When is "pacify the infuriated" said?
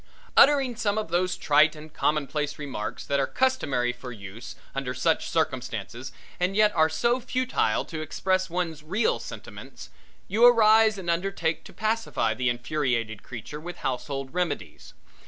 11.73-13.21